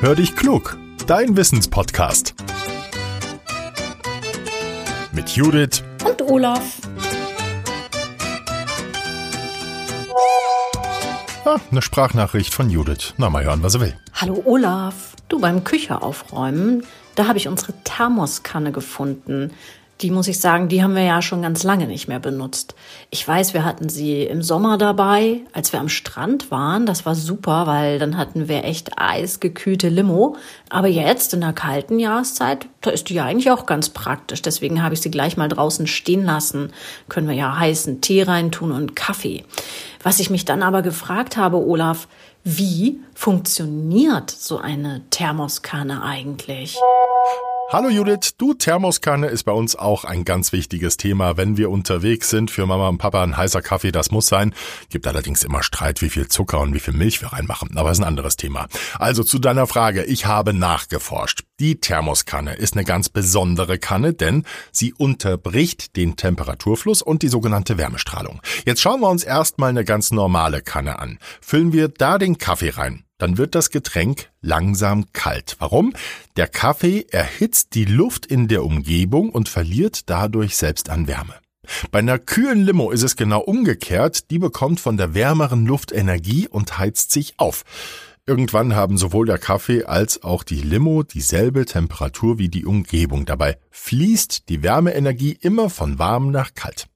[0.00, 0.76] Hör dich klug,
[1.08, 2.36] dein Wissenspodcast.
[5.10, 6.76] Mit Judith und Olaf.
[11.44, 13.14] Ah, eine Sprachnachricht von Judith.
[13.16, 13.96] Na, mal hören, was er will.
[14.14, 15.16] Hallo Olaf.
[15.28, 16.84] Du beim Küche aufräumen,
[17.16, 19.50] da habe ich unsere Thermoskanne gefunden.
[20.00, 22.76] Die muss ich sagen, die haben wir ja schon ganz lange nicht mehr benutzt.
[23.10, 26.86] Ich weiß, wir hatten sie im Sommer dabei, als wir am Strand waren.
[26.86, 30.36] Das war super, weil dann hatten wir echt eisgekühlte Limo.
[30.70, 34.40] Aber jetzt in der kalten Jahreszeit, da ist die ja eigentlich auch ganz praktisch.
[34.40, 36.72] Deswegen habe ich sie gleich mal draußen stehen lassen.
[37.08, 39.44] Können wir ja heißen Tee reintun und Kaffee.
[40.04, 42.06] Was ich mich dann aber gefragt habe, Olaf,
[42.44, 46.78] wie funktioniert so eine Thermoskanne eigentlich?
[47.70, 52.30] Hallo Judith, du Thermoskanne ist bei uns auch ein ganz wichtiges Thema, wenn wir unterwegs
[52.30, 52.50] sind.
[52.50, 54.54] Für Mama und Papa ein heißer Kaffee, das muss sein.
[54.88, 57.76] Gibt allerdings immer Streit, wie viel Zucker und wie viel Milch wir reinmachen.
[57.76, 58.68] Aber ist ein anderes Thema.
[58.98, 60.04] Also zu deiner Frage.
[60.04, 61.42] Ich habe nachgeforscht.
[61.60, 67.76] Die Thermoskanne ist eine ganz besondere Kanne, denn sie unterbricht den Temperaturfluss und die sogenannte
[67.76, 68.40] Wärmestrahlung.
[68.64, 71.18] Jetzt schauen wir uns erstmal eine ganz normale Kanne an.
[71.42, 75.56] Füllen wir da den Kaffee rein dann wird das Getränk langsam kalt.
[75.58, 75.92] Warum?
[76.36, 81.34] Der Kaffee erhitzt die Luft in der Umgebung und verliert dadurch selbst an Wärme.
[81.90, 84.30] Bei einer kühlen Limo ist es genau umgekehrt.
[84.30, 87.64] Die bekommt von der wärmeren Luft Energie und heizt sich auf.
[88.26, 93.24] Irgendwann haben sowohl der Kaffee als auch die Limo dieselbe Temperatur wie die Umgebung.
[93.24, 96.88] Dabei fließt die Wärmeenergie immer von warm nach kalt.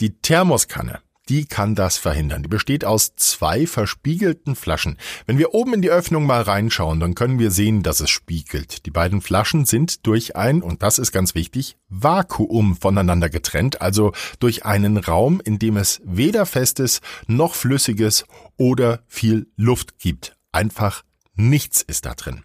[0.00, 2.42] Die Thermoskanne die kann das verhindern.
[2.42, 4.98] Die besteht aus zwei verspiegelten Flaschen.
[5.26, 8.86] Wenn wir oben in die Öffnung mal reinschauen, dann können wir sehen, dass es spiegelt.
[8.86, 14.12] Die beiden Flaschen sind durch ein, und das ist ganz wichtig, Vakuum voneinander getrennt, also
[14.38, 18.24] durch einen Raum, in dem es weder festes noch flüssiges
[18.56, 20.36] oder viel Luft gibt.
[20.52, 21.02] Einfach
[21.38, 22.44] Nichts ist da drin.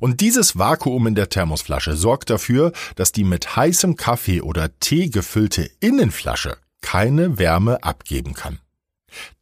[0.00, 5.10] Und dieses Vakuum in der Thermosflasche sorgt dafür, dass die mit heißem Kaffee oder Tee
[5.10, 8.60] gefüllte Innenflasche keine Wärme abgeben kann.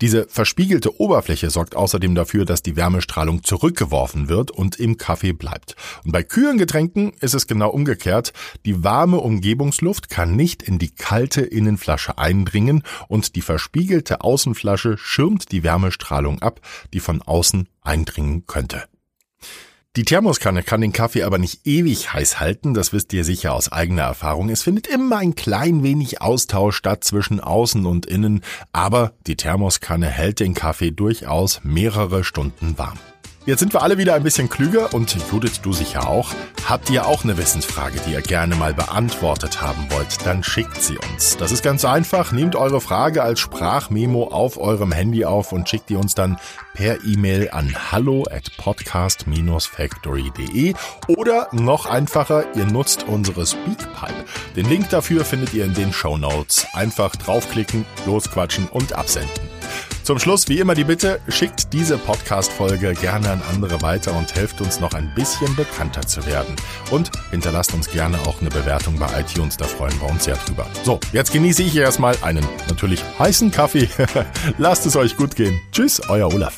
[0.01, 5.77] Diese verspiegelte Oberfläche sorgt außerdem dafür, dass die Wärmestrahlung zurückgeworfen wird und im Kaffee bleibt.
[6.05, 8.33] Und bei kühlen Getränken ist es genau umgekehrt.
[8.65, 15.53] Die warme Umgebungsluft kann nicht in die kalte Innenflasche eindringen und die verspiegelte Außenflasche schirmt
[15.53, 16.61] die Wärmestrahlung ab,
[16.93, 18.85] die von außen eindringen könnte.
[19.97, 23.73] Die Thermoskanne kann den Kaffee aber nicht ewig heiß halten, das wisst ihr sicher aus
[23.73, 24.49] eigener Erfahrung.
[24.49, 30.07] Es findet immer ein klein wenig Austausch statt zwischen außen und innen, aber die Thermoskanne
[30.07, 32.99] hält den Kaffee durchaus mehrere Stunden warm.
[33.49, 36.35] Jetzt sind wir alle wieder ein bisschen klüger und Judith, du sicher auch.
[36.69, 40.99] Habt ihr auch eine Wissensfrage, die ihr gerne mal beantwortet haben wollt, dann schickt sie
[40.99, 41.39] uns.
[41.39, 42.31] Das ist ganz einfach.
[42.31, 46.37] Nehmt eure Frage als Sprachmemo auf eurem Handy auf und schickt die uns dann
[46.75, 50.75] per E-Mail an hallo at podcast-factory.de
[51.07, 54.27] oder noch einfacher, ihr nutzt unsere Speakpipe.
[54.57, 56.67] Den Link dafür findet ihr in den Show Notes.
[56.75, 59.48] Einfach draufklicken, losquatschen und absenden.
[60.09, 64.59] Zum Schluss wie immer die Bitte, schickt diese Podcast-Folge gerne an andere weiter und helft
[64.63, 66.57] uns noch ein bisschen bekannter zu werden.
[66.91, 70.67] Und hinterlasst uns gerne auch eine Bewertung bei iTunes, da freuen wir uns sehr drüber.
[70.83, 73.91] So, jetzt genieße ich erstmal einen natürlich heißen Kaffee.
[74.57, 75.61] Lasst es euch gut gehen.
[75.73, 76.57] Tschüss, euer Olaf.